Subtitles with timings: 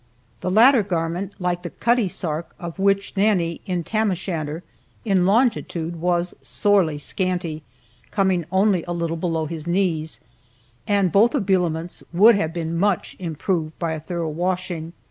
[0.39, 4.63] The latter garment, like the "cuttie sark" of witch Nannie in "Tam O'Shanter,"
[5.05, 7.61] "in longitude was sorely scanty,"
[8.09, 10.19] coming only a little below his knees,
[10.87, 14.93] and both habiliments would have been much improved by a thorough washing.